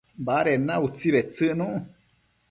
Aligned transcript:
baded 0.25 0.61
na 0.67 0.75
utsi 0.85 1.07
bedtsëcnu 1.13 1.69